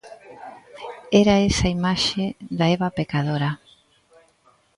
[1.21, 2.23] Era esa imaxe
[2.57, 3.51] da Eva pecadora.